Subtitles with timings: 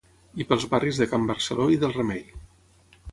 [0.43, 2.25] i pels barris de can Barceló i del Remei